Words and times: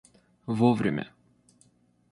вовремя 0.47 1.05